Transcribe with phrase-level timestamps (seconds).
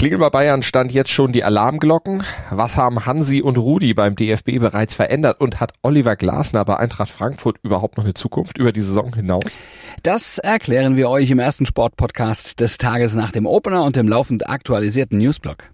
[0.00, 2.22] Klingel bei Bayern stand jetzt schon die Alarmglocken.
[2.50, 7.10] Was haben Hansi und Rudi beim DFB bereits verändert und hat Oliver Glasner bei Eintracht
[7.10, 9.58] Frankfurt überhaupt noch eine Zukunft über die Saison hinaus?
[10.02, 14.48] Das erklären wir euch im ersten Sportpodcast des Tages nach dem Opener und dem laufend
[14.48, 15.64] aktualisierten Newsblog.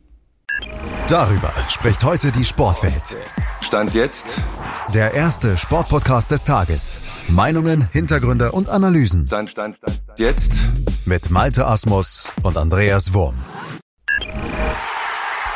[1.07, 3.17] Darüber spricht heute die Sportwelt.
[3.61, 4.41] Stand jetzt
[4.93, 7.01] Der erste Sportpodcast des Tages.
[7.29, 10.19] Meinungen, Hintergründe und Analysen Stand, Stand, Stand, Stand.
[10.19, 10.69] Jetzt
[11.05, 13.37] mit Malte Asmus und Andreas Wurm.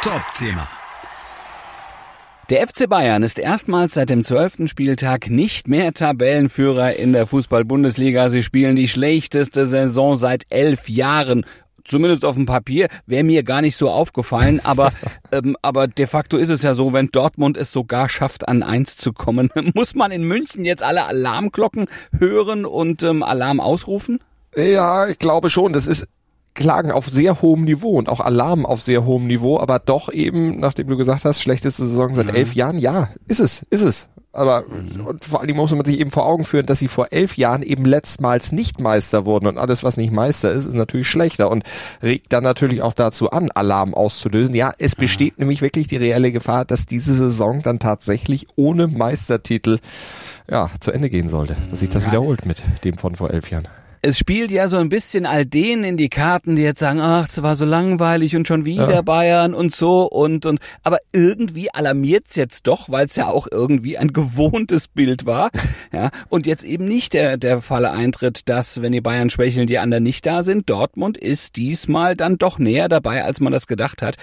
[0.03, 0.67] Top-Thema.
[2.49, 8.31] Der FC Bayern ist erstmals seit dem zwölften Spieltag nicht mehr Tabellenführer in der Fußball-Bundesliga.
[8.31, 11.45] Sie spielen die schlechteste Saison seit elf Jahren.
[11.85, 14.91] Zumindest auf dem Papier wäre mir gar nicht so aufgefallen, aber
[15.33, 18.97] ähm, aber de facto ist es ja so, wenn Dortmund es sogar schafft, an eins
[18.97, 21.89] zu kommen, muss man in München jetzt alle Alarmglocken
[22.19, 24.21] hören und ähm, Alarm ausrufen?
[24.57, 25.75] Ja, ich glaube schon.
[25.75, 26.09] Das ist
[26.61, 30.61] Klagen auf sehr hohem Niveau und auch Alarm auf sehr hohem Niveau, aber doch eben,
[30.61, 34.09] nachdem du gesagt hast, schlechteste Saison seit elf Jahren, ja, ist es, ist es.
[34.33, 37.37] Aber und vor allem muss man sich eben vor Augen führen, dass sie vor elf
[37.37, 41.51] Jahren eben letztmals nicht Meister wurden und alles, was nicht Meister ist, ist natürlich schlechter
[41.51, 41.65] und
[42.03, 44.55] regt dann natürlich auch dazu an, Alarm auszulösen.
[44.55, 49.79] Ja, es besteht nämlich wirklich die reelle Gefahr, dass diese Saison dann tatsächlich ohne Meistertitel
[50.49, 53.67] ja zu Ende gehen sollte, dass sich das wiederholt mit dem von vor elf Jahren.
[54.03, 57.29] Es spielt ja so ein bisschen all denen in die Karten, die jetzt sagen, ach,
[57.29, 59.03] es war so langweilig und schon wieder Ja.
[59.03, 63.99] Bayern und so und und aber irgendwie alarmiert's jetzt doch, weil es ja auch irgendwie
[63.99, 65.51] ein gewohntes Bild war,
[65.93, 69.79] ja, und jetzt eben nicht der der Fall eintritt, dass wenn die Bayern schwächeln, die
[69.79, 70.71] anderen nicht da sind.
[70.71, 74.17] Dortmund ist diesmal dann doch näher dabei, als man das gedacht hat.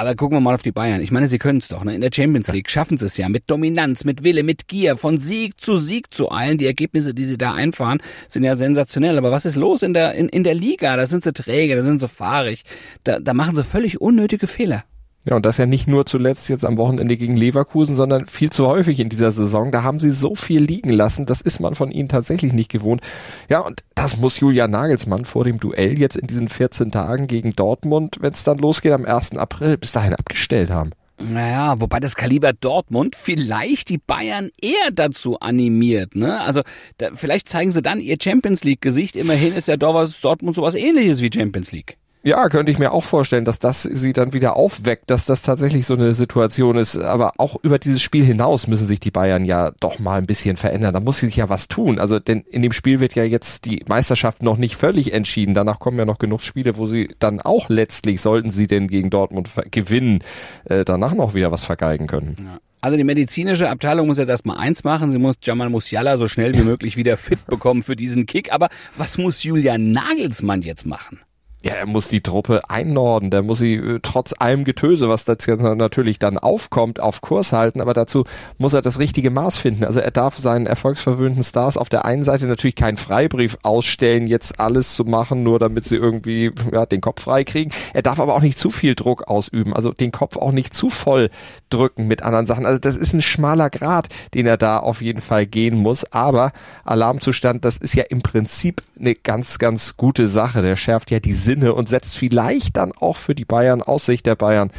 [0.00, 1.02] Aber gucken wir mal auf die Bayern.
[1.02, 1.84] Ich meine, sie können es doch.
[1.84, 1.94] Ne?
[1.94, 5.18] In der Champions League schaffen sie es ja mit Dominanz, mit Wille, mit Gier, von
[5.18, 6.56] Sieg zu Sieg zu eilen.
[6.56, 9.18] Die Ergebnisse, die sie da einfahren, sind ja sensationell.
[9.18, 10.96] Aber was ist los in der, in, in der Liga?
[10.96, 12.62] Da sind sie träge, da sind sie fahrig.
[13.04, 14.84] Da, da machen sie völlig unnötige Fehler.
[15.26, 18.66] Ja, und das ja nicht nur zuletzt jetzt am Wochenende gegen Leverkusen, sondern viel zu
[18.66, 19.70] häufig in dieser Saison.
[19.70, 21.26] Da haben sie so viel liegen lassen.
[21.26, 23.02] Das ist man von ihnen tatsächlich nicht gewohnt.
[23.50, 27.52] Ja, und das muss Julian Nagelsmann vor dem Duell jetzt in diesen 14 Tagen gegen
[27.52, 29.36] Dortmund, wenn es dann losgeht am 1.
[29.36, 30.92] April, bis dahin abgestellt haben.
[31.22, 36.40] Naja, wobei das Kaliber Dortmund vielleicht die Bayern eher dazu animiert, ne?
[36.40, 36.62] Also
[36.96, 39.16] da, vielleicht zeigen sie dann ihr Champions League Gesicht.
[39.16, 41.98] Immerhin ist ja Dortmund sowas ähnliches wie Champions League.
[42.22, 45.86] Ja, könnte ich mir auch vorstellen, dass das sie dann wieder aufweckt, dass das tatsächlich
[45.86, 46.98] so eine Situation ist.
[46.98, 50.58] Aber auch über dieses Spiel hinaus müssen sich die Bayern ja doch mal ein bisschen
[50.58, 50.92] verändern.
[50.92, 51.98] Da muss sich ja was tun.
[51.98, 55.54] Also denn in dem Spiel wird ja jetzt die Meisterschaft noch nicht völlig entschieden.
[55.54, 59.08] Danach kommen ja noch genug Spiele, wo sie dann auch letztlich, sollten sie denn gegen
[59.08, 60.18] Dortmund gewinnen,
[60.66, 62.60] äh, danach noch wieder was vergeigen können.
[62.82, 65.10] Also die medizinische Abteilung muss jetzt erstmal eins machen.
[65.10, 68.52] Sie muss Jamal Musiala so schnell wie möglich wieder fit bekommen für diesen Kick.
[68.52, 71.20] Aber was muss Julian Nagelsmann jetzt machen?
[71.62, 75.34] Ja, er muss die Truppe einnorden, der muss sie äh, trotz allem Getöse, was da
[75.34, 78.24] jetzt natürlich dann aufkommt, auf Kurs halten, aber dazu
[78.56, 79.84] muss er das richtige Maß finden.
[79.84, 84.58] Also er darf seinen erfolgsverwöhnten Stars auf der einen Seite natürlich keinen Freibrief ausstellen, jetzt
[84.58, 87.72] alles zu machen, nur damit sie irgendwie ja, den Kopf frei kriegen.
[87.92, 90.88] Er darf aber auch nicht zu viel Druck ausüben, also den Kopf auch nicht zu
[90.88, 91.28] voll
[91.68, 92.64] drücken mit anderen Sachen.
[92.64, 96.52] Also das ist ein schmaler Grad, den er da auf jeden Fall gehen muss, aber
[96.84, 100.62] Alarmzustand, das ist ja im Prinzip eine ganz, ganz gute Sache.
[100.62, 104.26] Der schärft ja die Sinne und setzt vielleicht dann auch für die Bayern, aus Sicht
[104.26, 104.70] der Bayern,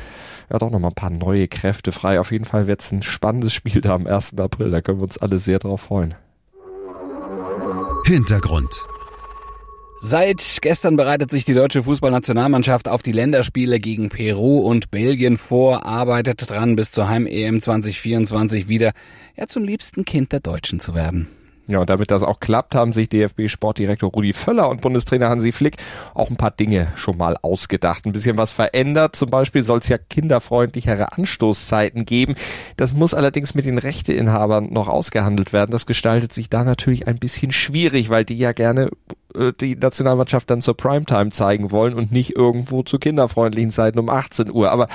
[0.50, 2.18] ja doch nochmal ein paar neue Kräfte frei.
[2.18, 4.38] Auf jeden Fall wird's ein spannendes Spiel da am 1.
[4.38, 4.72] April.
[4.72, 6.16] Da können wir uns alle sehr drauf freuen.
[8.06, 8.86] Hintergrund.
[10.00, 15.86] Seit gestern bereitet sich die deutsche Fußballnationalmannschaft auf die Länderspiele gegen Peru und Belgien vor,
[15.86, 18.94] arbeitet dran, bis zur Heim-EM 2024 wieder
[19.36, 21.28] ja, zum liebsten Kind der Deutschen zu werden.
[21.68, 25.78] Ja, und damit das auch klappt, haben sich DFB-Sportdirektor Rudi Völler und Bundestrainer Hansi Flick
[26.14, 28.06] auch ein paar Dinge schon mal ausgedacht.
[28.06, 29.16] Ein bisschen was verändert.
[29.16, 32.36] Zum Beispiel soll es ja kinderfreundlichere Anstoßzeiten geben.
[32.78, 35.72] Das muss allerdings mit den Rechteinhabern noch ausgehandelt werden.
[35.72, 38.90] Das gestaltet sich da natürlich ein bisschen schwierig, weil die ja gerne
[39.36, 44.10] äh, die Nationalmannschaft dann zur Primetime zeigen wollen und nicht irgendwo zu kinderfreundlichen Zeiten um
[44.10, 44.72] 18 Uhr.
[44.72, 44.88] Aber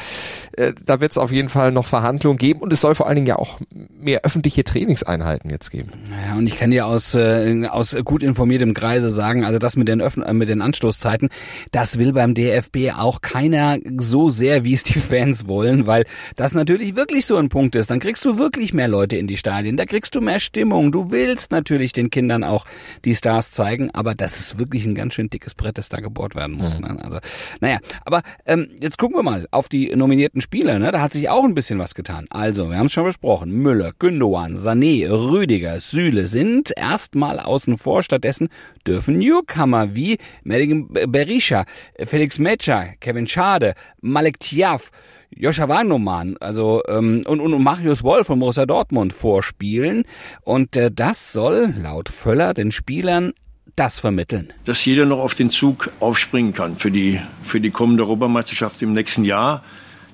[0.57, 3.17] äh, da wird es auf jeden Fall noch Verhandlungen geben und es soll vor allen
[3.17, 3.61] Dingen ja auch
[3.99, 5.91] mehr öffentliche Trainingseinheiten jetzt geben.
[6.11, 9.89] Naja, und ich kann dir aus, äh, aus gut informiertem Kreise sagen, also das mit
[9.89, 11.29] den, Öffn äh, mit den Anstoßzeiten,
[11.73, 16.05] das will beim DFB auch keiner so sehr, wie es die Fans wollen, weil
[16.37, 17.91] das natürlich wirklich so ein Punkt ist.
[17.91, 20.93] Dann kriegst du wirklich mehr Leute in die Stadien, da kriegst du mehr Stimmung.
[20.93, 22.65] Du willst natürlich den Kindern auch
[23.05, 26.35] die Stars zeigen, aber das ist wirklich ein ganz schön dickes Brett, das da gebohrt
[26.35, 26.79] werden muss.
[26.79, 26.99] Ne?
[27.03, 27.19] Also,
[27.61, 30.79] naja, aber ähm, jetzt gucken wir mal auf die nominierten Spieler.
[30.79, 30.91] Ne?
[30.91, 32.27] Da hat sich auch ein bisschen was getan.
[32.31, 33.51] Also, wir haben es schon besprochen.
[33.53, 38.03] Müller, Gündogan, Sané, Rüdiger, Süle sind erstmal außen vor.
[38.03, 38.49] Stattdessen
[38.87, 41.65] dürfen Newcomer wie Madigan Berisha,
[42.05, 44.91] Felix Metscher, Kevin Schade, Malek Tiaf,
[45.31, 50.05] Joscha Wagnumann, also ähm, und, und Marius Wolf von Borussia Dortmund vorspielen.
[50.43, 53.33] Und äh, das soll laut Völler den Spielern
[53.77, 54.53] das vermitteln.
[54.65, 58.95] Dass jeder noch auf den Zug aufspringen kann für die, für die kommende Europameisterschaft im
[58.95, 59.63] nächsten Jahr.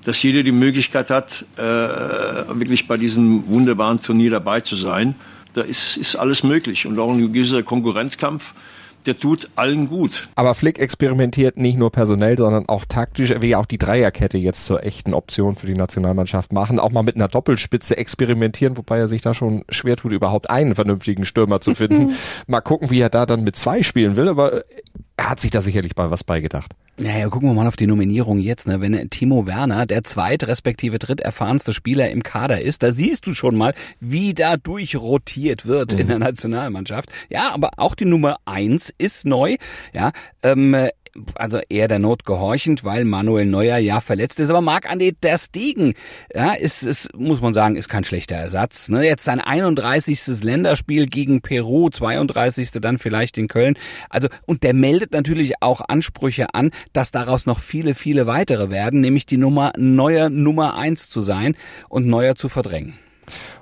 [0.03, 5.15] Dass jeder die Möglichkeit hat, äh, wirklich bei diesem wunderbaren Turnier dabei zu sein.
[5.53, 6.85] Da ist, ist alles möglich.
[6.85, 8.53] Und auch ein gewisser Konkurrenzkampf
[9.05, 10.29] der tut allen gut.
[10.35, 13.31] Aber Flick experimentiert nicht nur personell, sondern auch taktisch.
[13.31, 16.79] Er will ja auch die Dreierkette jetzt zur echten Option für die Nationalmannschaft machen.
[16.79, 20.75] Auch mal mit einer Doppelspitze experimentieren, wobei er sich da schon schwer tut, überhaupt einen
[20.75, 22.11] vernünftigen Stürmer zu finden.
[22.47, 24.63] mal gucken, wie er da dann mit zwei spielen will, aber
[25.23, 26.73] er hat sich da sicherlich bei was beigedacht.
[26.97, 28.67] Naja, gucken wir mal auf die Nominierung jetzt.
[28.67, 28.81] Ne?
[28.81, 33.55] Wenn Timo Werner der zweit respektive dritterfahrenste Spieler im Kader ist, da siehst du schon
[33.55, 35.99] mal, wie da durchrotiert wird mhm.
[35.99, 37.09] in der Nationalmannschaft.
[37.29, 39.55] Ja, aber auch die Nummer eins ist neu.
[39.95, 40.11] Ja,
[40.43, 40.75] ähm,
[41.35, 44.49] also eher der Not gehorchend, weil Manuel Neuer ja verletzt ist.
[44.49, 45.93] Aber Marc-André der Stegen,
[46.33, 48.89] ja, ist, ist, muss man sagen, ist kein schlechter Ersatz.
[48.89, 49.05] Ne?
[49.05, 50.43] Jetzt sein 31.
[50.43, 52.71] Länderspiel gegen Peru, 32.
[52.71, 53.75] dann vielleicht in Köln.
[54.09, 59.01] Also, und der meldet natürlich auch Ansprüche an, dass daraus noch viele, viele weitere werden,
[59.01, 61.55] nämlich die Nummer Neuer Nummer eins zu sein
[61.89, 62.93] und Neuer zu verdrängen.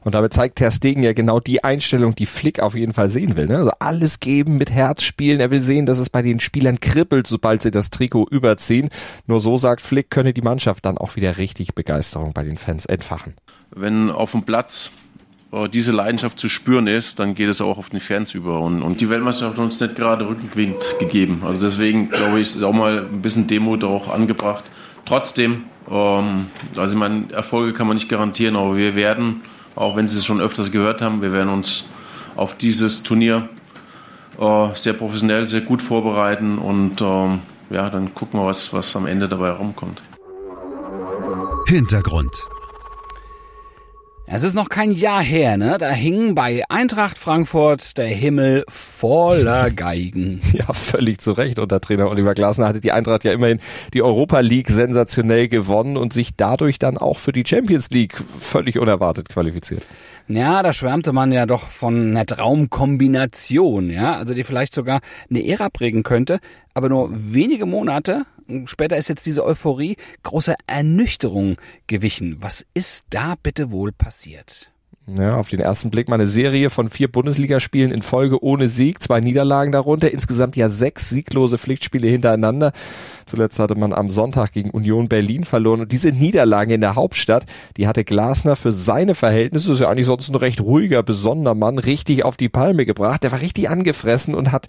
[0.04, 3.36] Und damit zeigt Ter Stegen ja genau die Einstellung, die Flick auf jeden Fall sehen
[3.36, 3.48] will.
[3.48, 3.58] Ne?
[3.58, 5.40] Also alles geben, mit Herz spielen.
[5.40, 8.90] Er will sehen, dass es bei den Spielern kribbelt, sobald sie das Trikot überziehen.
[9.28, 12.86] Nur so sagt Flick, könne die Mannschaft dann auch wieder richtig Begeisterung bei den Fans
[12.86, 13.34] entfachen.
[13.72, 14.92] Wenn auf dem Platz
[15.52, 18.60] äh, diese Leidenschaft zu spüren ist, dann geht es auch auf den Fans über.
[18.60, 21.44] Und, und die Weltmeisterschaft hat uns nicht gerade Rückenwind gegeben.
[21.46, 24.64] Also deswegen glaube ich, ist auch mal ein bisschen Demut auch angebracht.
[25.06, 29.42] Trotzdem, ähm, also ich meine, Erfolge kann man nicht garantieren, aber wir werden
[29.76, 31.22] auch wenn Sie es schon öfters gehört haben.
[31.22, 31.86] Wir werden uns
[32.36, 33.50] auf dieses Turnier
[34.40, 37.40] äh, sehr professionell, sehr gut vorbereiten und ähm,
[37.70, 40.04] ja, dann gucken wir, was, was am Ende dabei rumkommt.
[41.68, 42.32] Hintergrund.
[44.34, 45.78] Es ist noch kein Jahr her, ne?
[45.78, 50.40] Da hing bei Eintracht Frankfurt der Himmel voller Geigen.
[50.54, 51.60] ja, völlig zu Recht.
[51.60, 53.60] Unter Trainer Oliver Glasner hatte die Eintracht ja immerhin
[53.94, 58.80] die Europa League sensationell gewonnen und sich dadurch dann auch für die Champions League völlig
[58.80, 59.84] unerwartet qualifiziert.
[60.30, 65.46] Ja, da schwärmte man ja doch von einer Traumkombination, ja, also die vielleicht sogar eine
[65.46, 66.40] Ära prägen könnte.
[66.74, 68.24] Aber nur wenige Monate
[68.68, 71.58] später ist jetzt diese Euphorie großer Ernüchterung
[71.88, 72.38] gewichen.
[72.42, 74.72] Was ist da bitte wohl passiert?
[75.20, 79.04] Ja, auf den ersten Blick mal eine Serie von vier Bundesligaspielen in Folge ohne Sieg,
[79.04, 82.72] zwei Niederlagen darunter, insgesamt ja sechs sieglose Pflichtspiele hintereinander.
[83.26, 87.46] Zuletzt hatte man am Sonntag gegen Union Berlin verloren und diese Niederlage in der Hauptstadt,
[87.78, 91.78] die hatte Glasner für seine Verhältnisse, ist ja eigentlich sonst ein recht ruhiger, besonderer Mann,
[91.78, 93.24] richtig auf die Palme gebracht.
[93.24, 94.68] Der war richtig angefressen und hat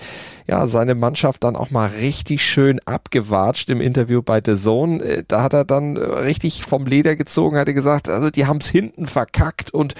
[0.48, 5.02] ja seine Mannschaft dann auch mal richtig schön abgewatscht im Interview bei The Zone.
[5.02, 8.68] Äh, da hat er dann äh, richtig vom Leder gezogen, hatte gesagt, also die haben's
[8.68, 9.94] hinten verkackt und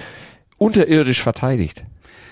[0.63, 1.83] unterirdisch verteidigt.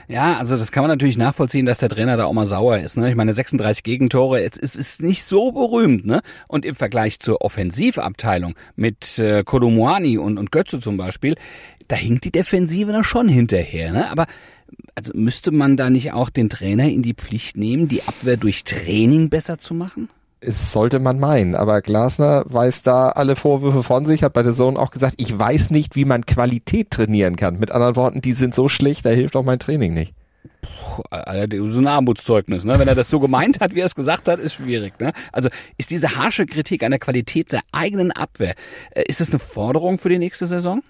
[0.07, 2.98] Ja, also das kann man natürlich nachvollziehen, dass der Trainer da auch mal sauer ist.
[2.98, 3.10] Ne?
[3.10, 6.06] Ich meine, 36 Gegentore, jetzt ist es nicht so berühmt.
[6.06, 6.22] Ne?
[6.48, 11.36] Und im Vergleich zur Offensivabteilung mit äh, Kolumuani und, und Götze zum Beispiel,
[11.88, 13.94] da hinkt die Defensive noch schon hinterher.
[13.94, 14.10] Ne?
[14.10, 14.25] Aber
[14.95, 18.63] also müsste man da nicht auch den Trainer in die Pflicht nehmen, die Abwehr durch
[18.63, 20.10] Training besser zu machen?
[20.44, 24.54] Es sollte man meinen, aber Glasner weiß da alle Vorwürfe von sich, hat bei der
[24.54, 27.60] Zone auch gesagt, ich weiß nicht, wie man Qualität trainieren kann.
[27.60, 30.16] Mit anderen Worten, die sind so schlecht, da hilft auch mein Training nicht.
[30.62, 32.80] Puh, Alter, ist ein Armutszeugnis, ne?
[32.80, 35.14] Wenn er das so gemeint hat, wie er es gesagt hat, ist schwierig, ne?
[35.31, 38.56] Also ist diese harsche Kritik an der Qualität der eigenen Abwehr,
[38.92, 40.81] äh, ist das eine Forderung für die nächste Saison?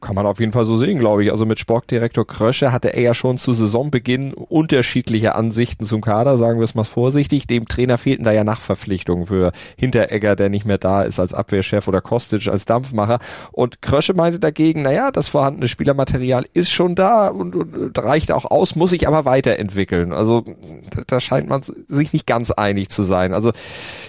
[0.00, 1.30] Kann man auf jeden Fall so sehen, glaube ich.
[1.30, 6.58] Also mit Sportdirektor Krösche hatte er ja schon zu Saisonbeginn unterschiedliche Ansichten zum Kader, sagen
[6.58, 7.46] wir es mal vorsichtig.
[7.46, 11.88] Dem Trainer fehlten da ja Nachverpflichtungen für Hinteregger, der nicht mehr da ist als Abwehrchef
[11.88, 13.20] oder Kostic als Dampfmacher.
[13.52, 18.44] Und Krösche meinte dagegen, naja, das vorhandene Spielermaterial ist schon da und, und reicht auch
[18.44, 20.12] aus, muss sich aber weiterentwickeln.
[20.12, 20.44] Also
[21.06, 23.32] da scheint man sich nicht ganz einig zu sein.
[23.32, 23.52] Also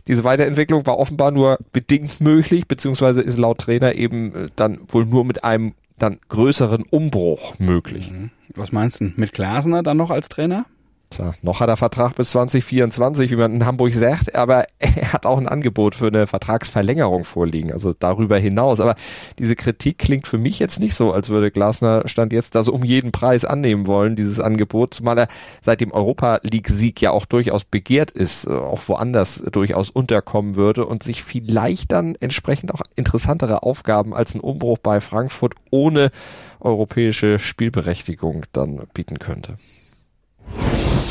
[0.07, 5.23] diese Weiterentwicklung war offenbar nur bedingt möglich, beziehungsweise ist laut Trainer eben dann wohl nur
[5.23, 8.11] mit einem dann größeren Umbruch möglich.
[8.11, 8.31] Mhm.
[8.55, 9.11] Was meinst du?
[9.15, 10.65] Mit Glasner dann noch als Trainer?
[11.09, 15.25] Tja, noch hat er Vertrag bis 2024, wie man in Hamburg sagt, aber er hat
[15.25, 18.81] auch ein Angebot für eine Vertragsverlängerung vorliegen, also darüber hinaus.
[18.81, 18.95] Aber
[19.39, 22.83] diese Kritik klingt für mich jetzt nicht so, als würde Glasner Stand jetzt das um
[22.83, 25.27] jeden Preis annehmen wollen, dieses Angebot, zumal er
[25.61, 30.85] seit dem Europa League-Sieg ja auch durchaus begehrt ist, äh, auch woanders durchaus unterkommen würde
[30.85, 36.11] und sich vielleicht dann entsprechend auch interessantere Aufgaben als ein Umbruch bei Frankfurt ohne
[36.59, 39.55] europäische Spielberechtigung dann bieten könnte.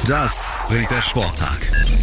[0.06, 1.58] Das bringt der Sporttag.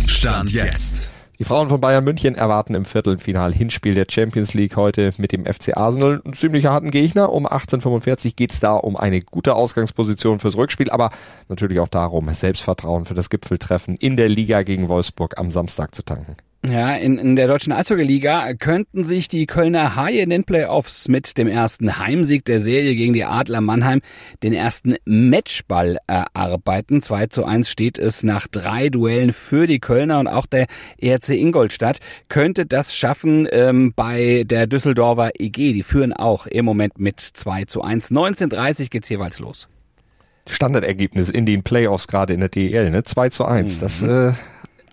[0.08, 1.10] Stand jetzt.
[1.40, 5.76] Die Frauen von Bayern München erwarten im Viertelfinal-Hinspiel der Champions League heute mit dem FC
[5.76, 7.32] Arsenal einen ziemlich harten Gegner.
[7.32, 11.10] Um 18.45 geht's da um eine gute Ausgangsposition fürs Rückspiel, aber
[11.50, 16.04] natürlich auch darum, Selbstvertrauen für das Gipfeltreffen in der Liga gegen Wolfsburg am Samstag zu
[16.04, 16.36] tanken.
[16.66, 21.38] Ja, in, in der deutschen Eishockey-Liga könnten sich die Kölner Haie in den Playoffs mit
[21.38, 24.00] dem ersten Heimsieg der Serie gegen die Adler Mannheim
[24.44, 27.02] den ersten Matchball erarbeiten.
[27.02, 30.68] 2 zu 1 steht es nach drei Duellen für die Kölner und auch der
[30.98, 35.74] ERC Ingolstadt könnte das schaffen ähm, bei der Düsseldorfer EG.
[35.74, 38.12] Die führen auch im Moment mit 2 zu 1.
[38.12, 39.68] 19.30 geht's jeweils los.
[40.48, 43.04] Standardergebnis in den Playoffs gerade in der DEL, ne?
[43.04, 43.76] 2 zu 1.
[43.76, 43.82] Mhm.
[43.82, 44.32] Das äh,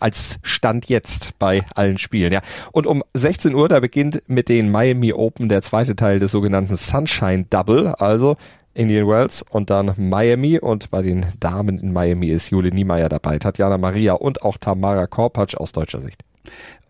[0.00, 2.32] als Stand jetzt bei allen Spielen.
[2.32, 2.40] Ja.
[2.72, 6.76] Und um 16 Uhr, da beginnt mit den Miami Open der zweite Teil des sogenannten
[6.76, 8.36] Sunshine Double, also
[8.74, 13.38] Indian Wells und dann Miami und bei den Damen in Miami ist Jule Niemeyer dabei,
[13.38, 16.22] Tatjana Maria und auch Tamara Korpatsch aus deutscher Sicht.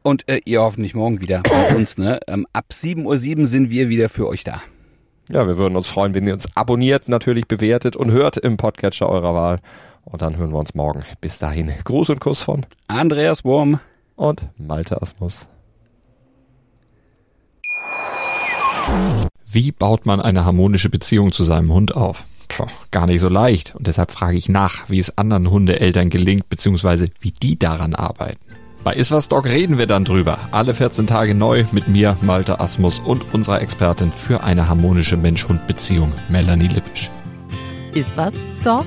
[0.02, 1.98] Und äh, ihr hoffentlich morgen wieder bei uns.
[1.98, 2.20] Ne?
[2.26, 4.62] Ähm, ab 7.07 Uhr sind wir wieder für euch da.
[5.30, 9.08] Ja, wir würden uns freuen, wenn ihr uns abonniert, natürlich bewertet und hört im Podcatcher
[9.08, 9.60] eurer Wahl.
[10.04, 11.02] Und dann hören wir uns morgen.
[11.20, 13.80] Bis dahin, Gruß und Kuss von Andreas Wurm
[14.16, 15.48] und Malte Asmus.
[19.46, 22.24] Wie baut man eine harmonische Beziehung zu seinem Hund auf?
[22.48, 23.74] Puh, gar nicht so leicht.
[23.76, 28.40] Und deshalb frage ich nach, wie es anderen Hundeeltern gelingt, beziehungsweise wie die daran arbeiten.
[28.82, 30.38] Bei Iswas Dog reden wir dann drüber.
[30.52, 36.12] Alle 14 Tage neu mit mir, Malte Asmus und unserer Expertin für eine harmonische Mensch-Hund-Beziehung,
[36.28, 37.10] Melanie Lippisch.
[37.94, 38.86] Iswas Dog?